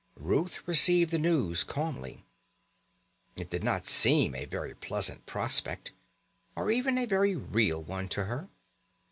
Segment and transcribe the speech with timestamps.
[0.17, 2.23] Ruth received the news calmly.
[3.35, 5.91] It did not seem a very pleasant prospect,
[6.55, 8.49] or even a very real one to her.